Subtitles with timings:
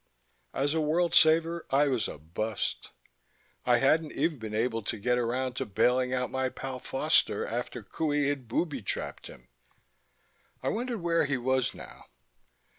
[0.55, 2.89] As a world saver I was a bust.
[3.67, 7.83] I hadn't even been able to get around to bailing out my pal Foster after
[7.83, 9.47] Qohey had booby trapped him.
[10.63, 12.05] I wondered where he was now.